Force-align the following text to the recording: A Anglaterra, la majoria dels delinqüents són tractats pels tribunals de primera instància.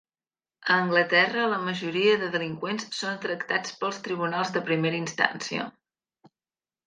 A 0.67 0.75
Anglaterra, 0.83 1.41
la 1.51 1.59
majoria 1.65 2.15
dels 2.21 2.31
delinqüents 2.35 2.87
són 3.01 3.19
tractats 3.25 3.75
pels 3.83 4.01
tribunals 4.07 4.53
de 4.55 4.63
primera 4.71 5.01
instància. 5.03 5.69